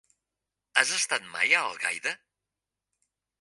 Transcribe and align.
Has 0.83 0.93
estat 0.99 1.27
mai 1.35 1.53
a 1.59 1.61
Algaida? 1.67 2.15